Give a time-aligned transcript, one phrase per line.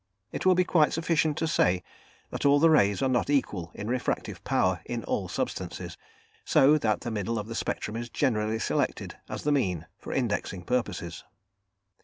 [0.31, 1.83] It will be quite sufficient to say
[2.31, 5.95] that all the rays are not equal in refractive power in all substances,
[6.43, 10.63] so that the middle of the spectrum is generally selected as the mean for indexing
[10.63, 11.23] purposes.